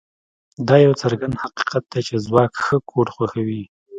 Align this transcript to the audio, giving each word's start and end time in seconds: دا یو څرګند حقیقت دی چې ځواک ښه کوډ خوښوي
دا 0.67 0.75
یو 0.85 0.93
څرګند 1.01 1.39
حقیقت 1.41 1.83
دی 1.91 2.01
چې 2.07 2.15
ځواک 2.25 2.53
ښه 2.65 2.77
کوډ 2.89 3.07
خوښوي 3.15 3.63